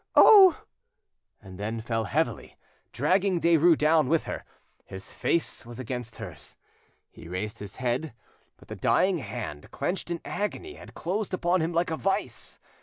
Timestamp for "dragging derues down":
2.91-4.09